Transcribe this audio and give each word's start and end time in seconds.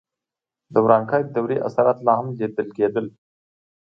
د 0.73 0.75
ورانکارې 0.85 1.25
دورې 1.35 1.57
اثرات 1.67 1.97
لا 2.05 2.13
هم 2.19 2.27
لیدل 2.39 2.67
کېدل. 2.77 3.05